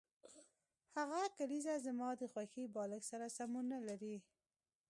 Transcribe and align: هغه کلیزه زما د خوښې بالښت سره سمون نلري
هغه 0.97 1.21
کلیزه 1.37 1.75
زما 1.85 2.09
د 2.19 2.21
خوښې 2.33 2.63
بالښت 2.75 3.03
سره 3.11 3.25
سمون 3.37 3.65
نلري 3.73 4.17